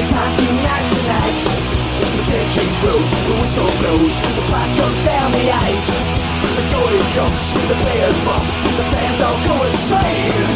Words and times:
It's 0.00 0.12
hockey 0.12 0.46
night 0.62 0.86
tonight. 0.94 1.40
The 1.98 2.22
tension 2.30 2.68
grows, 2.80 3.10
the 3.10 3.34
whistle 3.40 3.72
blows, 3.82 4.14
the 4.36 4.42
puck 4.46 4.70
goes 4.78 4.98
down 5.04 5.32
the 5.32 5.50
ice. 5.50 5.88
The 6.54 6.62
goalie 6.70 7.08
jumps, 7.14 7.50
the 7.50 7.74
players 7.82 8.18
bump, 8.24 8.46
the 8.78 8.84
fans 8.94 9.20
all 9.22 9.38
go 9.44 9.66
insane. 9.66 10.47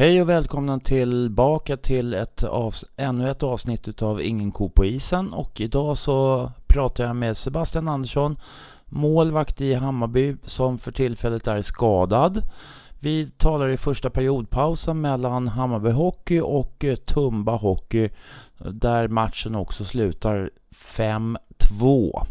Hej 0.00 0.22
och 0.22 0.28
välkomna 0.28 0.80
tillbaka 0.80 1.76
till 1.76 2.14
ett 2.14 2.42
avs- 2.42 2.84
ännu 2.96 3.30
ett 3.30 3.42
avsnitt 3.42 3.88
utav 3.88 4.22
Ingen 4.22 4.50
ko 4.50 4.70
på 4.70 4.84
isen 4.84 5.32
och 5.32 5.60
idag 5.60 5.98
så 5.98 6.50
pratar 6.66 7.04
jag 7.04 7.16
med 7.16 7.36
Sebastian 7.36 7.88
Andersson, 7.88 8.36
målvakt 8.86 9.60
i 9.60 9.74
Hammarby 9.74 10.36
som 10.44 10.78
för 10.78 10.92
tillfället 10.92 11.46
är 11.46 11.62
skadad. 11.62 12.42
Vi 13.00 13.30
talar 13.30 13.68
i 13.68 13.76
första 13.76 14.10
periodpausen 14.10 15.00
mellan 15.00 15.48
Hammarby 15.48 15.90
Hockey 15.90 16.40
och 16.40 16.84
Tumba 17.06 17.56
Hockey 17.56 18.10
där 18.58 19.08
matchen 19.08 19.54
också 19.54 19.84
slutar 19.84 20.50
5-2. 20.74 22.26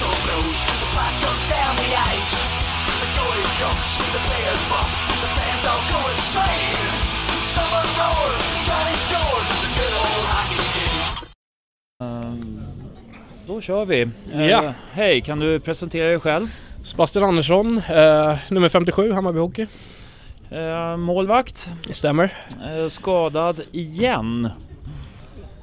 Whistle 0.00 0.18
blows, 0.26 0.60
the 0.80 0.88
puck 0.96 1.14
goes 1.24 1.42
down 1.54 1.74
the 1.76 1.90
ice. 2.12 2.32
The 3.00 3.08
goalie 3.16 3.52
jumps, 3.60 3.98
the 4.14 4.20
players 4.28 4.62
bump, 4.70 4.90
the 5.22 5.28
fans 5.36 5.64
all 5.70 5.82
go 5.92 6.00
insane. 6.12 6.88
Someone 7.56 7.88
roars, 8.00 8.42
Johnny 8.68 8.96
scores, 9.04 9.48
the 9.62 9.68
good 9.78 9.94
old 10.02 10.24
hockey 10.32 10.64
game. 10.74 11.26
Ehm, 12.02 12.62
Då 13.46 13.60
kör 13.60 13.84
vi. 13.84 14.08
Ja. 14.50 14.74
Hej, 14.92 15.20
kan 15.20 15.38
du 15.40 15.60
presentera 15.60 16.06
dig 16.08 16.20
själv? 16.20 16.46
Sebastian 16.82 17.24
Andersson, 17.24 17.78
eh, 17.88 18.38
nummer 18.50 18.68
57, 18.68 19.12
Hammarby 19.12 19.38
Hockey. 19.38 19.66
Eh, 20.50 20.96
målvakt, 20.96 21.68
stämmer. 21.90 22.24
eh, 22.64 22.88
skadad 22.90 23.60
igen. 23.72 24.50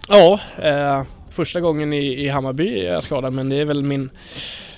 Ja, 0.08 0.40
eh, 0.62 1.04
första 1.38 1.62
gången 1.62 1.94
i, 1.94 2.26
i 2.26 2.30
Hammarby 2.30 2.80
är 2.80 2.94
jag 2.94 3.04
skadad 3.04 3.34
men 3.34 3.50
det 3.50 3.56
är 3.56 3.66
väl 3.66 3.84
min, 3.84 4.10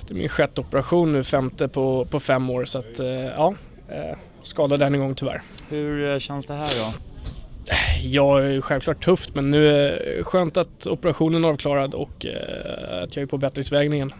det 0.07 0.13
är 0.13 0.15
min 0.15 0.29
sjätte 0.29 0.61
operation 0.61 1.13
nu, 1.13 1.23
femte 1.23 1.67
på, 1.67 2.05
på 2.05 2.19
fem 2.19 2.49
år. 2.49 2.66
Så 2.66 2.79
att 2.79 2.99
eh, 2.99 3.07
ja, 3.07 3.53
eh, 3.89 4.17
skadad 4.43 4.81
än 4.81 4.93
en 4.93 4.99
gång 4.99 5.16
tyvärr. 5.16 5.41
Hur 5.69 6.13
eh, 6.13 6.19
känns 6.19 6.45
det 6.45 6.53
här 6.53 6.69
då? 6.79 6.93
Ja, 8.03 8.61
självklart 8.61 9.03
tufft 9.03 9.35
men 9.35 9.51
nu 9.51 9.69
är 9.69 10.16
det 10.17 10.23
skönt 10.23 10.57
att 10.57 10.88
operationen 10.88 11.43
är 11.43 11.47
avklarad 11.47 11.93
och 11.93 12.25
att 13.03 13.16
jag 13.16 13.23
är 13.23 13.25
på 13.25 13.38
bättringsvägningen. 13.38 14.13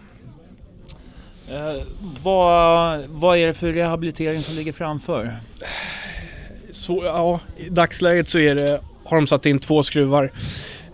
Eh, 1.50 1.82
vad, 2.22 3.00
vad 3.08 3.38
är 3.38 3.46
det 3.46 3.54
för 3.54 3.72
rehabilitering 3.72 4.42
som 4.42 4.54
ligger 4.54 4.72
framför? 4.72 5.36
Så, 6.72 7.04
ja, 7.04 7.40
I 7.56 7.68
dagsläget 7.68 8.28
så 8.28 8.38
är 8.38 8.54
det, 8.54 8.80
har 9.04 9.16
de 9.16 9.26
satt 9.26 9.46
in 9.46 9.58
två 9.58 9.82
skruvar 9.82 10.32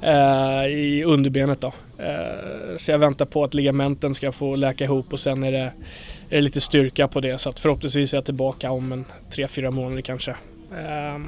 eh, 0.03 0.67
i 0.67 1.05
underbenet 1.07 1.61
då. 1.61 1.73
Eh, 1.99 2.77
så 2.79 2.91
jag 2.91 2.99
väntar 2.99 3.25
på 3.25 3.45
att 3.45 3.55
ligamenten 3.55 4.15
ska 4.15 4.33
få 4.33 4.57
läka 4.57 4.85
ihop 4.85 5.13
och 5.13 5.21
sen 5.21 5.45
är 5.45 5.53
det, 5.53 5.59
är 5.59 6.37
det 6.37 6.41
lite 6.41 6.61
styrka 6.61 7.09
på 7.09 7.21
det. 7.21 7.39
Så 7.39 7.49
att 7.49 7.61
förhoppningsvis 7.61 8.13
är 8.13 8.17
jag 8.17 8.25
tillbaka 8.25 8.71
om 8.71 8.93
en 8.93 9.05
3-4 9.31 9.71
månader 9.71 10.03
kanske. 10.03 10.31
Eh, 10.71 11.19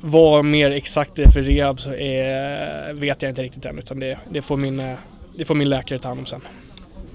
vad 0.00 0.44
mer 0.44 0.70
exakt 0.70 1.12
det 1.14 1.22
är 1.22 1.30
för 1.30 1.42
rehab 1.42 1.80
så 1.80 1.94
är, 1.94 2.92
vet 2.92 3.22
jag 3.22 3.30
inte 3.30 3.42
riktigt 3.42 3.66
än 3.66 3.78
utan 3.78 4.00
det, 4.00 4.18
det, 4.30 4.42
får 4.42 4.56
min, 4.56 4.80
eh, 4.80 4.96
det 5.36 5.44
får 5.44 5.54
min 5.54 5.68
läkare 5.68 5.98
ta 5.98 6.08
hand 6.08 6.20
om 6.20 6.26
sen. 6.26 6.40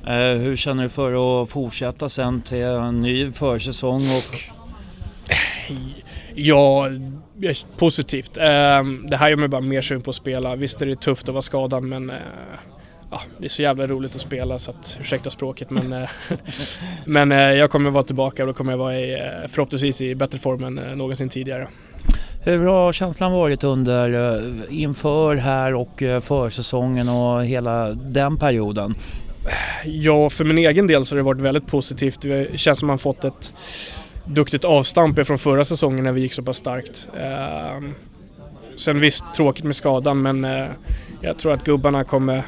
Eh, 0.08 0.38
hur 0.38 0.56
känner 0.56 0.84
du 0.84 0.90
för 0.90 1.44
att 1.44 1.50
fortsätta 1.50 2.10
sen 2.10 2.42
till 2.42 2.64
en 2.64 3.02
ny 3.02 3.32
försäsong 3.32 4.02
och 4.02 4.36
Ja, 6.40 6.90
positivt. 7.78 8.38
Ehm, 8.38 9.08
det 9.10 9.18
här 9.18 9.30
gör 9.30 9.38
mig 9.38 9.48
bara 9.48 9.62
mer 9.62 9.82
sugen 9.82 10.02
på 10.02 10.10
att 10.10 10.16
spela. 10.16 10.56
Visst 10.56 10.82
är 10.82 10.86
det 10.86 11.02
tufft 11.02 11.30
att 11.30 11.34
vara 11.34 11.42
skadad 11.42 11.84
men 11.84 12.10
eh, 12.10 12.16
ja, 13.12 13.22
det 13.38 13.46
är 13.46 13.50
så 13.50 13.62
jävla 13.62 13.88
roligt 13.88 14.16
att 14.16 14.22
spela 14.22 14.60
så 14.60 14.72
att 14.72 14.98
ursäkta 15.00 15.30
språket 15.30 15.70
men, 15.70 15.94
eh, 15.94 16.10
men 17.06 17.32
eh, 17.32 17.38
jag 17.38 17.72
kommer 17.72 17.90
vara 17.90 18.04
tillbaka 18.04 18.44
och 18.44 18.48
då 18.48 18.54
kommer 18.54 18.72
jag 18.72 18.78
vara 18.78 19.00
i, 19.00 19.18
förhoppningsvis 19.50 20.02
i 20.02 20.16
bättre 20.16 20.38
form 20.38 20.64
än 20.64 20.98
någonsin 20.98 21.30
tidigare. 21.30 21.68
hur 22.44 22.66
har 22.66 22.94
känslan 22.94 23.32
varit 23.32 23.64
under 23.64 24.44
inför 24.70 25.36
här 25.36 25.74
och 25.74 26.04
försäsongen 26.22 27.10
och 27.10 27.46
hela 27.46 27.90
den 27.90 28.38
perioden? 28.38 28.96
Ja, 29.86 30.30
för 30.30 30.46
min 30.46 30.58
egen 30.58 30.88
del 30.88 31.06
så 31.06 31.16
har 31.16 31.18
det 31.18 31.24
varit 31.24 31.42
väldigt 31.42 31.68
positivt. 31.68 32.22
Det 32.22 32.60
känns 32.60 32.80
som 32.80 32.88
man 32.88 33.00
fått 33.00 33.24
ett 33.24 33.54
duktigt 34.28 34.64
avstamp 34.64 35.28
från 35.28 35.40
förra 35.40 35.66
säsongen 35.66 36.04
när 36.04 36.12
vi 36.12 36.22
gick 36.22 36.34
så 36.34 36.44
pass 36.44 36.58
starkt. 36.58 37.08
Ehm, 37.20 37.94
sen 38.78 39.00
visst, 39.00 39.24
tråkigt 39.36 39.66
med 39.66 39.76
skadan 39.76 40.22
men 40.22 40.46
eh, 40.46 40.68
jag 41.22 41.38
tror 41.38 41.54
att 41.54 41.64
gubbarna 41.64 42.04
kommer, 42.04 42.44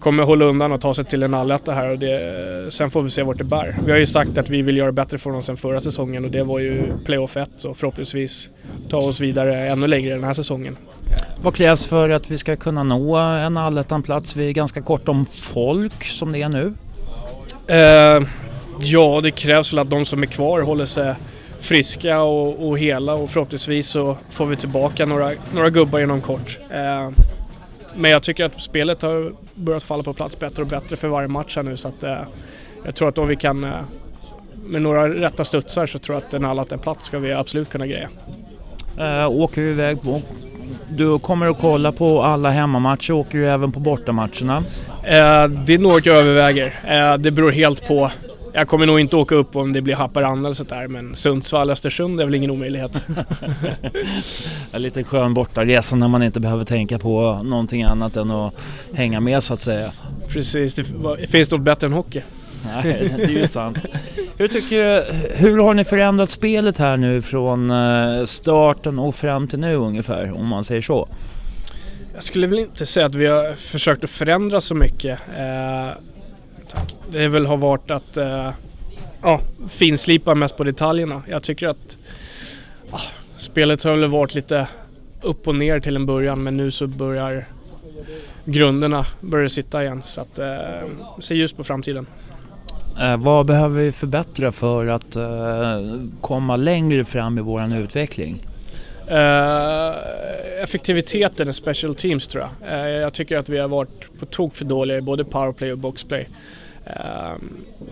kommer 0.00 0.22
hålla 0.22 0.44
undan 0.44 0.72
och 0.72 0.80
ta 0.80 0.94
sig 0.94 1.04
till 1.04 1.22
en 1.22 1.34
alletta 1.34 1.72
här 1.72 1.90
och 1.90 1.98
det, 1.98 2.74
sen 2.74 2.90
får 2.90 3.02
vi 3.02 3.10
se 3.10 3.22
vart 3.22 3.38
det 3.38 3.44
bär. 3.44 3.78
Vi 3.86 3.92
har 3.92 3.98
ju 3.98 4.06
sagt 4.06 4.38
att 4.38 4.50
vi 4.50 4.62
vill 4.62 4.76
göra 4.76 4.92
bättre 4.92 5.18
från 5.18 5.34
oss 5.34 5.48
än 5.48 5.56
förra 5.56 5.80
säsongen 5.80 6.24
och 6.24 6.30
det 6.30 6.44
var 6.44 6.58
ju 6.58 6.98
playoff 7.04 7.36
1 7.36 7.50
så 7.56 7.74
förhoppningsvis 7.74 8.48
ta 8.88 8.96
oss 8.96 9.20
vidare 9.20 9.66
ännu 9.66 9.86
längre 9.86 10.14
den 10.14 10.24
här 10.24 10.32
säsongen. 10.32 10.76
Vad 11.42 11.54
krävs 11.54 11.86
för 11.86 12.08
att 12.08 12.30
vi 12.30 12.38
ska 12.38 12.56
kunna 12.56 12.82
nå 12.82 13.16
en 13.16 13.56
allettan-plats? 13.56 14.36
Vi 14.36 14.48
är 14.48 14.52
ganska 14.52 14.82
kort 14.82 15.08
om 15.08 15.26
folk 15.26 16.04
som 16.04 16.32
det 16.32 16.42
är 16.42 16.48
nu. 16.48 16.74
Eh, 17.66 18.28
ja, 18.80 19.20
det 19.22 19.30
krävs 19.30 19.72
väl 19.72 19.78
att 19.78 19.90
de 19.90 20.04
som 20.04 20.22
är 20.22 20.26
kvar 20.26 20.60
håller 20.60 20.86
sig 20.86 21.14
friska 21.60 22.22
och, 22.22 22.68
och 22.68 22.78
hela 22.78 23.14
och 23.14 23.30
förhoppningsvis 23.30 23.88
så 23.88 24.16
får 24.30 24.46
vi 24.46 24.56
tillbaka 24.56 25.06
några, 25.06 25.30
några 25.54 25.70
gubbar 25.70 26.00
inom 26.00 26.20
kort. 26.20 26.58
Eh, 26.70 27.10
men 27.94 28.10
jag 28.10 28.22
tycker 28.22 28.44
att 28.44 28.60
spelet 28.60 29.02
har 29.02 29.32
börjat 29.54 29.82
falla 29.82 30.02
på 30.02 30.12
plats 30.12 30.38
bättre 30.38 30.62
och 30.62 30.68
bättre 30.68 30.96
för 30.96 31.08
varje 31.08 31.28
match 31.28 31.56
här 31.56 31.62
nu 31.62 31.76
så 31.76 31.88
att 31.88 32.02
eh, 32.02 32.18
jag 32.84 32.94
tror 32.94 33.08
att 33.08 33.18
om 33.18 33.28
vi 33.28 33.36
kan 33.36 33.64
eh, 33.64 33.70
med 34.64 34.82
några 34.82 35.08
rätta 35.08 35.44
studsar 35.44 35.86
så 35.86 35.98
tror 35.98 36.16
jag 36.16 36.24
att 36.26 36.34
en 36.34 36.44
allat 36.44 36.72
en 36.72 36.78
plats 36.78 37.04
ska 37.04 37.18
vi 37.18 37.32
absolut 37.32 37.68
kunna 37.70 37.86
greja. 37.86 38.08
Eh, 38.98 39.30
åker 39.30 39.60
du 39.60 39.70
iväg 39.70 40.02
på, 40.02 40.22
du 40.88 41.18
kommer 41.18 41.46
att 41.46 41.60
kolla 41.60 41.92
på 41.92 42.22
alla 42.22 42.50
hemmamatcher, 42.50 43.12
åker 43.12 43.38
du 43.38 43.46
även 43.46 43.72
på 43.72 43.80
bortamatcherna? 43.80 44.64
Eh, 45.02 45.48
det 45.48 45.74
är 45.74 45.78
något 45.78 46.06
jag 46.06 46.16
överväger. 46.16 46.74
Eh, 46.88 47.18
det 47.18 47.30
beror 47.30 47.50
helt 47.50 47.88
på. 47.88 48.10
Jag 48.54 48.68
kommer 48.68 48.86
nog 48.86 49.00
inte 49.00 49.16
åka 49.16 49.34
upp 49.34 49.56
om 49.56 49.72
det 49.72 49.82
blir 49.82 49.94
Haparanda 49.94 50.48
eller 50.48 50.54
sånt 50.54 50.68
där 50.68 50.88
men 50.88 51.16
Sundsvall, 51.16 51.70
Östersund 51.70 52.20
är 52.20 52.24
väl 52.24 52.34
ingen 52.34 52.50
omöjlighet. 52.50 53.04
En 54.72 54.82
liten 54.82 55.04
skön 55.04 55.34
bortaresa 55.34 55.96
när 55.96 56.08
man 56.08 56.22
inte 56.22 56.40
behöver 56.40 56.64
tänka 56.64 56.98
på 56.98 57.42
någonting 57.44 57.82
annat 57.82 58.16
än 58.16 58.30
att 58.30 58.54
hänga 58.92 59.20
med 59.20 59.42
så 59.42 59.54
att 59.54 59.62
säga. 59.62 59.92
Precis, 60.28 60.74
det 60.74 60.84
finns 61.26 61.50
något 61.50 61.60
bättre 61.60 61.86
än 61.86 61.92
hockey? 61.92 62.22
Nej, 62.64 63.14
det 63.16 63.22
är 63.22 63.28
ju 63.28 63.46
sant. 63.46 63.78
Hur, 64.36 64.48
tycker 64.48 64.76
du, 64.76 65.04
hur 65.36 65.58
har 65.58 65.74
ni 65.74 65.84
förändrat 65.84 66.30
spelet 66.30 66.78
här 66.78 66.96
nu 66.96 67.22
från 67.22 67.70
eh, 67.70 68.24
starten 68.24 68.98
och 68.98 69.14
fram 69.14 69.48
till 69.48 69.58
nu 69.58 69.74
ungefär, 69.74 70.32
om 70.32 70.46
man 70.46 70.64
säger 70.64 70.82
så? 70.82 71.08
Jag 72.14 72.22
skulle 72.22 72.46
väl 72.46 72.58
inte 72.58 72.86
säga 72.86 73.06
att 73.06 73.14
vi 73.14 73.26
har 73.26 73.54
försökt 73.54 74.04
att 74.04 74.10
förändra 74.10 74.60
så 74.60 74.74
mycket. 74.74 75.18
Tack. 76.72 76.96
Det 77.10 77.28
väl 77.28 77.46
har 77.46 77.56
varit 77.56 77.90
att 77.90 78.16
eh, 78.16 78.50
ja, 79.22 79.40
finslipa 79.68 80.34
mest 80.34 80.56
på 80.56 80.64
detaljerna. 80.64 81.22
Jag 81.28 81.42
tycker 81.42 81.68
att 81.68 81.98
ah, 82.90 83.00
spelet 83.36 83.84
har 83.84 83.96
väl 83.96 84.10
varit 84.10 84.34
lite 84.34 84.66
upp 85.22 85.48
och 85.48 85.54
ner 85.54 85.80
till 85.80 85.96
en 85.96 86.06
början 86.06 86.42
men 86.42 86.56
nu 86.56 86.70
så 86.70 86.86
börjar 86.86 87.48
grunderna 88.44 89.06
börjar 89.20 89.48
sitta 89.48 89.82
igen. 89.82 90.02
Så 90.06 90.20
att 90.20 90.38
eh, 90.38 90.48
se 91.20 91.34
ljus 91.34 91.52
på 91.52 91.64
framtiden. 91.64 92.06
Eh, 93.00 93.16
vad 93.16 93.46
behöver 93.46 93.82
vi 93.82 93.92
förbättra 93.92 94.52
för 94.52 94.86
att 94.86 95.16
eh, 95.16 95.24
komma 96.20 96.56
längre 96.56 97.04
fram 97.04 97.38
i 97.38 97.40
våran 97.40 97.72
utveckling? 97.72 98.46
Eh, 99.06 99.94
effektiviteten 100.62 101.48
i 101.48 101.52
special 101.52 101.94
teams 101.94 102.26
tror 102.26 102.44
jag. 102.44 102.72
Eh, 102.72 102.88
jag 102.88 103.12
tycker 103.12 103.36
att 103.36 103.48
vi 103.48 103.58
har 103.58 103.68
varit 103.68 104.18
på 104.18 104.26
tok 104.26 104.54
för 104.54 104.64
dåliga 104.64 104.98
i 104.98 105.00
både 105.00 105.24
powerplay 105.24 105.72
och 105.72 105.78
boxplay. 105.78 106.28
Eh, 106.86 107.34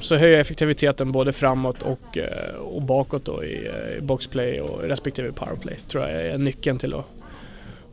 så 0.00 0.16
höja 0.16 0.40
effektiviteten 0.40 1.12
både 1.12 1.32
framåt 1.32 1.82
och, 1.82 2.18
eh, 2.18 2.54
och 2.54 2.82
bakåt 2.82 3.24
då 3.24 3.44
i, 3.44 3.66
eh, 3.66 3.98
i 3.98 4.00
boxplay 4.00 4.60
och 4.60 4.82
respektive 4.82 5.32
powerplay 5.32 5.76
tror 5.88 6.04
jag 6.08 6.26
är 6.26 6.38
nyckeln 6.38 6.78
till 6.78 6.94
att 6.94 7.06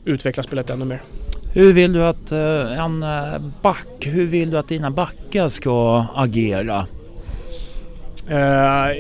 utveckla 0.06 0.44
spelet 0.44 0.70
ännu 0.70 0.86
mer. 0.86 1.02
Hur 1.54 1.74
vill 1.74 1.94
du 1.94 2.06
att 2.06 2.32
eh, 2.32 2.84
en 2.84 3.06
back, 3.62 3.88
hur 4.06 4.26
vill 4.26 4.52
du 4.52 4.58
att 4.58 4.68
dina 4.68 4.92
backar 4.92 5.50
ska 5.50 6.06
agera? 6.16 6.88
Eh, 8.30 8.98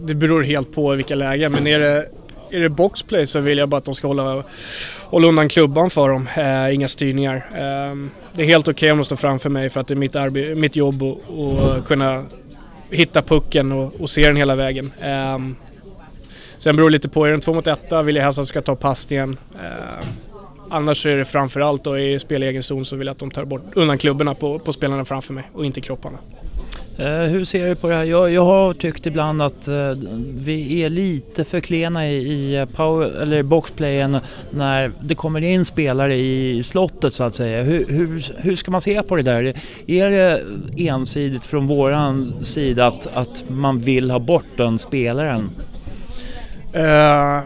det 0.00 0.14
beror 0.14 0.42
helt 0.42 0.74
på 0.74 0.94
vilka 0.94 1.14
lägen 1.14 1.52
men 1.52 1.66
är 1.66 1.78
det, 1.78 2.08
är 2.56 2.60
det 2.60 2.68
boxplay 2.68 3.26
så 3.26 3.40
vill 3.40 3.58
jag 3.58 3.68
bara 3.68 3.76
att 3.76 3.84
de 3.84 3.94
ska 3.94 4.06
hålla, 4.06 4.44
hålla 5.02 5.28
undan 5.28 5.48
klubban 5.48 5.90
för 5.90 6.08
dem. 6.08 6.28
Eh, 6.36 6.74
inga 6.74 6.88
styrningar. 6.88 7.36
Eh, 7.36 7.96
det 8.32 8.42
är 8.42 8.46
helt 8.46 8.68
okej 8.68 8.72
okay 8.72 8.90
om 8.90 8.98
de 8.98 9.04
står 9.04 9.16
framför 9.16 9.50
mig 9.50 9.70
för 9.70 9.80
att 9.80 9.88
det 9.88 9.94
är 9.94 9.96
mitt, 9.96 10.14
arbe- 10.14 10.54
mitt 10.54 10.76
jobb 10.76 11.02
att 11.02 11.86
kunna 11.86 12.24
hitta 12.90 13.22
pucken 13.22 13.72
och, 13.72 14.00
och, 14.00 14.10
se 14.10 14.26
den 14.26 14.36
hela 14.36 14.54
vägen. 14.54 14.92
Eh, 15.00 15.38
sen 16.58 16.76
beror 16.76 16.90
det 16.90 16.92
lite 16.92 17.08
på, 17.08 17.24
är 17.24 17.28
det 17.28 17.34
en 17.34 17.40
två 17.40 17.54
mot 17.54 17.66
etta 17.66 18.02
vill 18.02 18.16
jag 18.16 18.24
helst 18.24 18.38
att 18.38 18.46
de 18.46 18.48
ska 18.48 18.62
ta 18.62 18.76
passningen. 18.76 19.36
Eh, 19.54 20.06
annars 20.70 21.06
är 21.06 21.16
det 21.16 21.24
framförallt 21.24 21.84
då 21.84 21.98
i 21.98 22.18
spel 22.18 22.42
i 22.42 22.46
egen 22.46 22.62
zon 22.62 22.84
så 22.84 22.96
vill 22.96 23.06
jag 23.06 23.12
att 23.14 23.18
de 23.18 23.30
tar 23.30 23.44
bort 23.44 23.62
undan 23.74 23.98
klubborna 23.98 24.34
på, 24.34 24.58
på 24.58 24.72
spelarna 24.72 25.04
framför 25.04 25.34
mig 25.34 25.44
och 25.52 25.66
inte 25.66 25.80
kropparna. 25.80 26.18
Eh, 26.98 27.06
hur 27.06 27.44
ser 27.44 27.66
du 27.66 27.74
på 27.74 27.88
det 27.88 27.94
här? 27.94 28.04
Jag, 28.04 28.30
jag 28.30 28.44
har 28.44 28.74
tyckt 28.74 29.06
ibland 29.06 29.42
att 29.42 29.68
eh, 29.68 29.90
vi 30.34 30.82
är 30.82 30.88
lite 30.88 31.44
för 31.44 31.60
klena 31.60 32.08
i, 32.08 32.16
i 32.16 32.56
eh, 32.56 32.64
power, 32.64 33.22
eller 33.22 33.42
boxplayen 33.42 34.18
när 34.50 34.92
det 35.02 35.14
kommer 35.14 35.44
in 35.44 35.64
spelare 35.64 36.14
i 36.14 36.62
slottet 36.62 37.14
så 37.14 37.24
att 37.24 37.36
säga. 37.36 37.62
Hur, 37.62 37.86
hur, 37.88 38.24
hur 38.36 38.56
ska 38.56 38.70
man 38.70 38.80
se 38.80 39.02
på 39.02 39.16
det 39.16 39.22
där? 39.22 39.54
Är 39.86 40.10
det 40.10 40.42
ensidigt 40.76 41.44
från 41.44 41.66
våran 41.66 42.44
sida 42.44 42.86
att, 42.86 43.06
att 43.06 43.44
man 43.48 43.78
vill 43.78 44.10
ha 44.10 44.18
bort 44.18 44.56
den 44.56 44.78
spelaren? 44.78 45.50
Uh, 46.74 47.40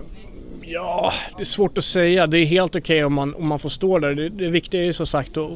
ja, 0.62 1.12
det 1.36 1.42
är 1.42 1.44
svårt 1.44 1.78
att 1.78 1.84
säga. 1.84 2.26
Det 2.26 2.38
är 2.38 2.44
helt 2.44 2.76
okej 2.76 2.96
okay 2.96 3.04
om, 3.04 3.14
man, 3.14 3.34
om 3.34 3.48
man 3.48 3.58
får 3.58 3.68
stå 3.68 3.98
där. 3.98 4.14
Det, 4.14 4.28
det 4.28 4.48
viktiga 4.48 4.80
är 4.80 4.84
ju 4.84 4.92
som 4.92 5.06
sagt 5.06 5.36
att 5.36 5.50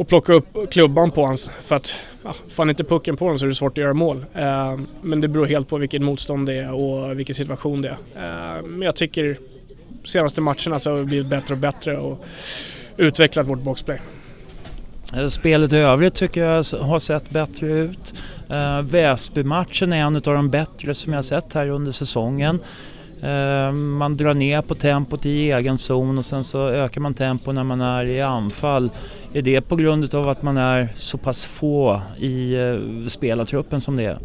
och 0.00 0.08
plocka 0.08 0.32
upp 0.32 0.70
klubban 0.70 1.10
på 1.10 1.26
hans. 1.26 1.50
För 1.62 1.76
att 1.76 1.92
ja, 2.24 2.34
fan 2.48 2.70
inte 2.70 2.84
pucken 2.84 3.16
på 3.16 3.24
honom 3.24 3.38
så 3.38 3.44
är 3.44 3.48
det 3.48 3.54
svårt 3.54 3.78
att 3.78 3.82
göra 3.82 3.94
mål. 3.94 4.24
Eh, 4.34 4.78
men 5.02 5.20
det 5.20 5.28
beror 5.28 5.46
helt 5.46 5.68
på 5.68 5.78
vilket 5.78 6.02
motstånd 6.02 6.46
det 6.46 6.54
är 6.54 6.72
och 6.72 7.18
vilken 7.18 7.34
situation 7.34 7.82
det 7.82 7.96
är. 8.14 8.56
Eh, 8.56 8.62
men 8.62 8.82
jag 8.82 8.96
tycker 8.96 9.38
senaste 10.04 10.40
matcherna 10.40 10.78
så 10.78 10.90
har 10.90 10.96
vi 10.96 11.04
blivit 11.04 11.26
bättre 11.26 11.54
och 11.54 11.60
bättre 11.60 11.98
och 11.98 12.24
utvecklat 12.96 13.48
vårt 13.48 13.62
boxplay. 13.62 14.00
Eh, 15.14 15.28
spelet 15.28 15.72
i 15.72 15.76
övrigt 15.76 16.14
tycker 16.14 16.44
jag 16.44 16.64
har 16.80 16.98
sett 16.98 17.30
bättre 17.30 17.72
ut. 17.72 18.14
Eh, 18.48 18.82
Väsby-matchen 18.82 19.92
är 19.92 19.96
en 19.96 20.16
av 20.16 20.22
de 20.22 20.50
bättre 20.50 20.94
som 20.94 21.12
jag 21.12 21.24
sett 21.24 21.52
här 21.52 21.68
under 21.68 21.92
säsongen. 21.92 22.60
Uh, 23.24 23.72
man 23.72 24.16
drar 24.16 24.34
ner 24.34 24.62
på 24.62 24.74
tempot 24.74 25.26
i 25.26 25.52
egen 25.52 25.78
zon 25.78 26.18
och 26.18 26.24
sen 26.24 26.44
så 26.44 26.68
ökar 26.68 27.00
man 27.00 27.14
tempo 27.14 27.52
när 27.52 27.64
man 27.64 27.80
är 27.80 28.04
i 28.04 28.20
anfall. 28.20 28.90
Är 29.32 29.42
det 29.42 29.60
på 29.60 29.76
grund 29.76 30.14
av 30.14 30.28
att 30.28 30.42
man 30.42 30.56
är 30.56 30.88
så 30.96 31.18
pass 31.18 31.46
få 31.46 32.02
i 32.18 32.56
uh, 32.56 33.06
spelartruppen 33.06 33.80
som 33.80 33.96
det 33.96 34.04
är? 34.04 34.18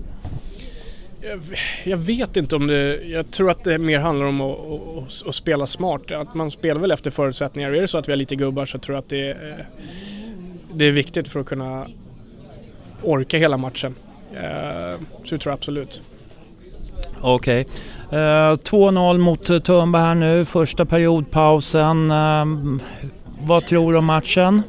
Jag, 1.83 1.97
vet 1.97 2.37
inte 2.37 2.55
om 2.55 2.67
det, 2.67 3.03
jag 3.05 3.31
tror 3.31 3.51
att 3.51 3.63
det 3.63 3.77
mer 3.77 3.99
handlar 3.99 4.25
om 4.25 4.41
att, 4.41 4.59
att, 4.59 5.27
att, 5.27 5.35
spela 5.35 5.65
smart. 5.65 6.11
Att 6.11 6.33
man 6.33 6.51
spelar 6.51 6.81
väl 6.81 6.91
efter 6.91 7.11
förutsättningar. 7.11 7.71
Är 7.71 7.81
det 7.81 7.87
så 7.87 7.97
att 7.97 8.07
vi 8.07 8.11
har 8.11 8.17
lite 8.17 8.35
gubbar 8.35 8.65
så 8.65 8.79
tror 8.79 8.95
jag 8.95 9.01
att 9.01 9.09
det 9.09 9.29
är, 9.29 9.67
det 10.73 10.85
är 10.85 10.91
viktigt 10.91 11.27
för 11.27 11.39
att 11.39 11.45
kunna 11.45 11.87
orka 13.03 13.37
hela 13.37 13.57
matchen. 13.57 13.95
Så 15.23 15.35
det 15.35 15.37
tror 15.37 15.51
jag 15.51 15.53
absolut. 15.53 16.01
Okej. 17.21 17.61
Okay. 17.61 17.73
Eh, 18.11 18.15
2-0 18.15 19.17
mot 19.17 19.49
eh, 19.49 19.59
Tumba 19.59 19.99
här 19.99 20.15
nu, 20.15 20.45
första 20.45 20.85
periodpausen. 20.85 22.11
Eh, 22.11 22.45
vad 23.39 23.65
tror 23.65 23.91
du 23.91 23.97
om 23.97 24.05
matchen? 24.05 24.61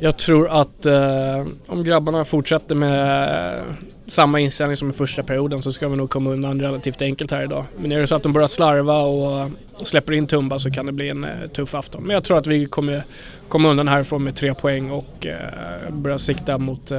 Jag 0.00 0.16
tror 0.16 0.48
att 0.48 0.86
eh, 0.86 1.46
om 1.66 1.84
grabbarna 1.84 2.24
fortsätter 2.24 2.74
med 2.74 3.60
samma 4.06 4.40
inställning 4.40 4.76
som 4.76 4.90
i 4.90 4.92
första 4.92 5.22
perioden 5.22 5.62
så 5.62 5.72
ska 5.72 5.88
vi 5.88 5.96
nog 5.96 6.10
komma 6.10 6.30
undan 6.30 6.60
relativt 6.60 7.02
enkelt 7.02 7.30
här 7.30 7.42
idag. 7.42 7.64
Men 7.78 7.92
är 7.92 8.00
det 8.00 8.06
så 8.06 8.14
att 8.14 8.22
de 8.22 8.32
börjar 8.32 8.48
slarva 8.48 9.00
och 9.02 9.50
släpper 9.82 10.12
in 10.12 10.26
Tumba 10.26 10.58
så 10.58 10.70
kan 10.70 10.86
det 10.86 10.92
bli 10.92 11.08
en 11.08 11.24
eh, 11.24 11.48
tuff 11.54 11.74
afton. 11.74 12.02
Men 12.02 12.14
jag 12.14 12.24
tror 12.24 12.38
att 12.38 12.46
vi 12.46 12.66
kommer 12.66 13.04
komma 13.48 13.68
undan 13.68 13.88
härifrån 13.88 14.24
med 14.24 14.36
tre 14.36 14.54
poäng 14.54 14.90
och 14.90 15.26
eh, 15.26 15.90
börja 15.92 16.18
sikta 16.18 16.58
mot 16.58 16.92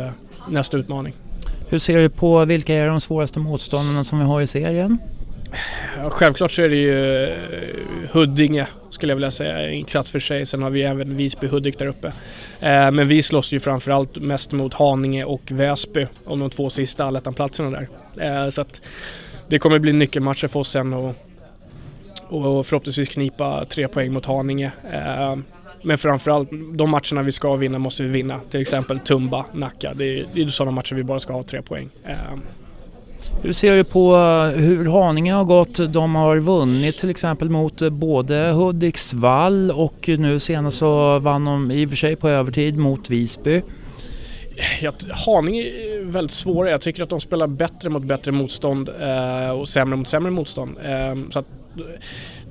nästa 0.50 0.78
utmaning. 0.78 1.14
Hur 1.70 1.80
ser 1.80 1.98
du 2.00 2.10
på 2.10 2.46
vilka 2.46 2.74
är 2.74 2.88
de 2.88 3.02
svåraste 3.02 3.40
motståndarna 3.40 4.04
som 4.04 4.20
vi 4.20 4.26
har 4.26 4.42
i 4.42 4.48
serien? 4.48 4.98
Ja, 5.98 6.10
självklart 6.10 6.52
så 6.52 6.62
är 6.62 6.70
det 6.70 6.76
ju 6.76 7.24
eh, 7.24 7.36
Huddinge 8.12 8.68
skulle 8.90 9.12
jag 9.12 9.16
vilja 9.16 9.32
säga, 9.32 9.70
en 9.70 9.86
klass 9.86 10.12
för 10.12 10.20
sig. 10.20 10.46
Sen 10.46 10.62
har 10.62 10.70
vi 10.70 10.84
även 10.84 11.18
Visby-Hudik 11.18 11.78
där 11.78 11.86
uppe. 11.86 12.08
Eh, 12.60 12.92
men 12.92 13.08
vi 13.08 13.24
slåss 13.24 13.52
ju 13.52 13.60
framförallt 13.60 14.16
mest 14.16 14.52
mot 14.52 14.74
Haninge 14.74 15.24
och 15.24 15.52
Väsby 15.52 16.08
om 16.26 16.40
de 16.40 16.50
två 16.50 16.70
sista 16.70 17.06
allettanplatserna 17.06 17.70
där. 17.70 17.90
Eh, 18.20 18.50
så 18.50 18.62
att 18.62 18.82
det 19.48 19.60
kommer 19.60 19.80
bli 19.80 19.94
nyckelmatcher 19.94 20.48
för 20.48 20.60
oss 20.60 20.70
sen 20.70 20.94
och, 20.94 21.16
och 22.28 22.66
förhoppningsvis 22.66 23.10
knipa 23.10 23.66
tre 23.66 23.88
poäng 23.88 24.14
mot 24.14 24.26
Haninge. 24.26 24.72
Eh, 24.94 25.36
men 25.84 25.98
framförallt 25.98 26.50
de 26.74 26.90
matcherna 26.90 27.22
vi 27.22 27.32
ska 27.32 27.56
vinna 27.56 27.80
måste 27.80 28.04
vi 28.04 28.10
vinna. 28.10 28.40
Till 28.50 28.62
exempel 28.62 29.00
Tumba, 29.00 29.46
Nacka. 29.54 29.94
Det 29.94 30.20
är, 30.20 30.26
det 30.34 30.42
är 30.42 30.48
sådana 30.48 30.72
matcher 30.72 30.96
vi 30.96 31.04
bara 31.04 31.20
ska 31.20 31.34
ha 31.34 31.44
tre 31.44 31.62
poäng. 31.62 31.90
Ehm. 32.06 32.42
Hur 33.42 33.54
ser 33.54 33.76
du 33.76 33.84
på 33.84 34.16
eh, 34.16 34.62
hur 34.62 34.86
Haninge 34.86 35.34
har 35.34 35.44
gått? 35.44 35.94
De 35.94 36.16
har 36.16 36.38
vunnit 36.38 36.98
till 36.98 37.10
exempel 37.10 37.50
mot 37.50 37.82
eh, 37.82 37.90
både 37.90 38.36
Hudiksvall 38.36 39.72
och 39.72 40.08
nu 40.08 40.40
senast 40.40 40.78
så 40.78 41.20
vann 41.20 41.46
de 41.46 41.72
i 41.72 41.86
och 41.86 41.90
för 41.90 41.98
sig 41.98 42.16
på 42.16 42.30
övertid 42.30 42.78
mot 42.78 43.10
Visby. 43.10 43.62
Ja, 44.82 44.92
Haninge 45.26 45.62
är 45.62 46.06
väldigt 46.06 46.32
svåra. 46.36 46.70
Jag 46.70 46.82
tycker 46.82 47.04
att 47.04 47.10
de 47.10 47.20
spelar 47.20 47.48
bättre 47.48 47.90
mot 47.90 48.04
bättre 48.04 48.32
motstånd 48.32 48.90
eh, 48.90 49.52
och 49.52 49.68
sämre 49.68 49.96
mot 49.96 50.08
sämre 50.08 50.32
motstånd. 50.32 50.78
Eh, 50.84 51.30
så 51.32 51.44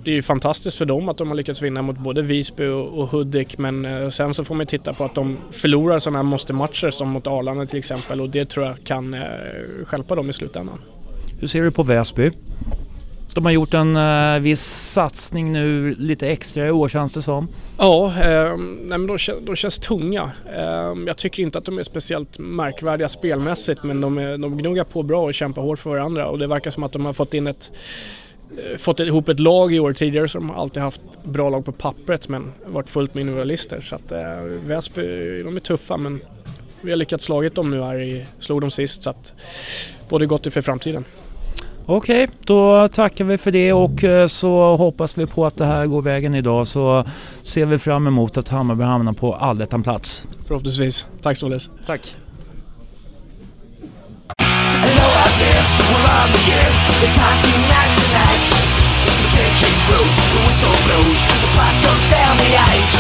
det 0.04 0.10
är 0.10 0.14
ju 0.14 0.22
fantastiskt 0.22 0.78
för 0.78 0.84
dem 0.84 1.08
att 1.08 1.18
de 1.18 1.28
har 1.28 1.34
lyckats 1.34 1.62
vinna 1.62 1.82
mot 1.82 1.98
både 1.98 2.22
Visby 2.22 2.66
och 2.66 3.08
Hudik 3.08 3.58
men 3.58 3.84
eh, 3.84 4.08
sen 4.08 4.34
så 4.34 4.44
får 4.44 4.54
man 4.54 4.66
titta 4.66 4.94
på 4.94 5.04
att 5.04 5.14
de 5.14 5.38
förlorar 5.50 5.98
sådana 5.98 6.18
här 6.18 6.24
måste-matcher 6.24 6.90
som 6.90 7.08
mot 7.08 7.26
Arlanda 7.26 7.66
till 7.66 7.78
exempel 7.78 8.20
och 8.20 8.30
det 8.30 8.44
tror 8.44 8.66
jag 8.66 8.76
kan 8.84 9.14
eh, 9.14 9.20
hjälpa 9.92 10.14
dem 10.14 10.30
i 10.30 10.32
slutändan. 10.32 10.78
Hur 11.40 11.46
ser 11.46 11.62
du 11.62 11.70
på 11.70 11.82
Väsby? 11.82 12.30
De 13.34 13.44
har 13.44 13.52
gjort 13.52 13.74
en 13.74 13.96
uh, 13.96 14.40
viss 14.40 14.92
satsning 14.92 15.52
nu 15.52 15.94
lite 15.94 16.28
extra 16.28 16.66
i 16.66 16.70
år 16.70 16.88
känns 16.88 17.12
det 17.12 17.22
som. 17.22 17.48
Ja, 17.78 18.06
eh, 18.06 18.56
nej, 18.56 18.98
men 18.98 19.06
de, 19.06 19.18
de 19.42 19.56
känns 19.56 19.78
tunga. 19.78 20.30
Eh, 20.56 20.94
jag 21.06 21.16
tycker 21.16 21.42
inte 21.42 21.58
att 21.58 21.64
de 21.64 21.78
är 21.78 21.82
speciellt 21.82 22.38
märkvärdiga 22.38 23.08
spelmässigt 23.08 23.82
men 23.82 24.00
de, 24.00 24.18
är, 24.18 24.38
de 24.38 24.58
gnuggar 24.58 24.84
på 24.84 25.02
bra 25.02 25.22
och 25.22 25.34
kämpar 25.34 25.62
hårt 25.62 25.78
för 25.78 25.90
varandra 25.90 26.28
och 26.28 26.38
det 26.38 26.46
verkar 26.46 26.70
som 26.70 26.82
att 26.82 26.92
de 26.92 27.06
har 27.06 27.12
fått 27.12 27.34
in 27.34 27.46
ett 27.46 27.70
Eh, 27.70 28.27
fått 28.78 29.00
ihop 29.00 29.28
ett 29.28 29.40
lag 29.40 29.74
i 29.74 29.80
år 29.80 29.92
tidigare 29.92 30.40
har 30.48 30.54
alltid 30.54 30.82
haft 30.82 31.00
bra 31.24 31.50
lag 31.50 31.64
på 31.64 31.72
pappret 31.72 32.28
men 32.28 32.52
varit 32.66 32.88
fullt 32.88 33.14
med 33.14 33.20
individualister. 33.20 33.80
Så 33.80 33.94
att 33.96 34.12
eh, 34.12 34.40
Väsby, 34.66 35.42
de 35.42 35.56
är 35.56 35.60
tuffa 35.60 35.96
men 35.96 36.20
vi 36.80 36.90
har 36.90 36.96
lyckats 36.96 37.24
slagit 37.24 37.54
dem 37.54 37.70
nu 37.70 37.82
här 37.82 38.00
i, 38.00 38.26
slog 38.38 38.60
dem 38.60 38.70
sist 38.70 39.02
så 39.02 39.10
att 39.10 39.32
både 40.08 40.26
gott 40.26 40.52
för 40.52 40.62
framtiden. 40.62 41.04
Okej, 41.86 42.24
okay, 42.24 42.36
då 42.44 42.88
tackar 42.88 43.24
vi 43.24 43.38
för 43.38 43.50
det 43.50 43.72
och 43.72 44.04
eh, 44.04 44.26
så 44.26 44.76
hoppas 44.76 45.18
vi 45.18 45.26
på 45.26 45.46
att 45.46 45.56
det 45.56 45.64
här 45.64 45.86
går 45.86 46.02
vägen 46.02 46.34
idag 46.34 46.66
så 46.66 47.04
ser 47.42 47.66
vi 47.66 47.78
fram 47.78 48.06
emot 48.06 48.36
att 48.36 48.48
Hammarby 48.48 48.84
hamnar 48.84 49.12
på 49.12 49.34
allettan-plats. 49.34 50.26
Förhoppningsvis. 50.46 51.06
Tack 51.22 51.36
således. 51.36 51.68
Tack. 51.86 52.14
Tension 59.38 59.74
grows, 59.86 60.18
the 60.34 60.40
whistle 60.50 60.76
blows, 60.82 61.20
the 61.22 61.48
clock 61.54 61.76
goes 61.86 62.04
down 62.10 62.34
the 62.42 62.52
ice. 62.58 62.94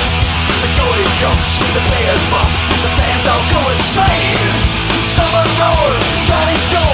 The 0.62 0.70
goalie 0.78 1.10
jumps, 1.18 1.58
the 1.58 1.82
players 1.90 2.22
bump, 2.30 2.52
the 2.78 2.90
fans 2.94 3.26
all 3.26 3.44
go 3.50 3.60
insane. 3.74 4.38
Summer 5.02 5.46
roars, 5.58 6.02
Johnny 6.30 6.58
scores, 6.62 6.87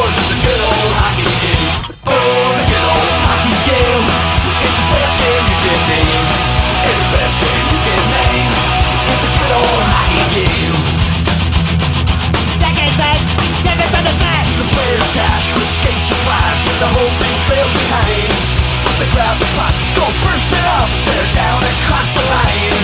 Go 19.95 20.07
burst 20.23 20.50
it 20.53 20.64
up, 20.79 20.88
tear 21.07 21.26
down 21.35 21.45
down 21.55 21.62
across 21.62 22.14
the 22.14 22.25
line 22.35 22.76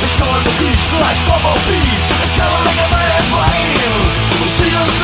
They 0.00 0.06
storm 0.06 0.42
the 0.42 0.54
beach 0.58 0.86
like 0.94 1.18
bumblebees 1.26 2.06
And 2.22 2.30
travel 2.34 2.60
like 2.66 2.80
a 2.82 2.88
mighty 2.90 3.22
plane 3.30 3.94
We'll 4.38 4.48
see 4.48 4.70
those 4.70 4.98